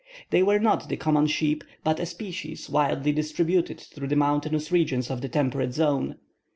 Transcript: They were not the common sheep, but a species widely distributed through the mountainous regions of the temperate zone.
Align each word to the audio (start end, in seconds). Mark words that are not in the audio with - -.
They 0.31 0.41
were 0.41 0.57
not 0.57 0.89
the 0.89 0.97
common 0.97 1.27
sheep, 1.27 1.63
but 1.83 1.99
a 1.99 2.07
species 2.07 2.71
widely 2.71 3.11
distributed 3.11 3.79
through 3.79 4.07
the 4.07 4.15
mountainous 4.15 4.71
regions 4.71 5.11
of 5.11 5.21
the 5.21 5.29
temperate 5.29 5.75
zone. 5.75 6.15